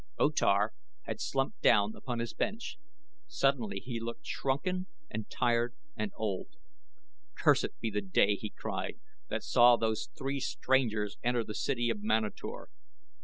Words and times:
O 0.17 0.31
Tar 0.31 0.73
had 1.03 1.21
slumped 1.21 1.61
down 1.61 1.95
upon 1.95 2.17
his 2.17 2.33
bench 2.33 2.79
suddenly 3.27 3.77
he 3.85 3.99
looked 3.99 4.25
shrunken 4.25 4.87
and 5.11 5.29
tired 5.29 5.75
and 5.95 6.11
old. 6.15 6.47
"Cursed 7.37 7.79
be 7.79 7.91
the 7.91 8.01
day," 8.01 8.33
he 8.33 8.49
cried, 8.49 8.99
"that 9.29 9.43
saw 9.43 9.75
those 9.77 10.09
three 10.17 10.39
strangers 10.39 11.17
enter 11.23 11.43
the 11.43 11.53
city 11.53 11.91
of 11.91 12.01
Manator. 12.01 12.69